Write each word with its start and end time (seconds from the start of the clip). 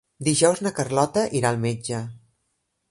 Dijous 0.27 0.61
na 0.67 0.71
Carlota 0.79 1.27
irà 1.41 1.53
al 1.53 1.63
metge. 1.69 2.03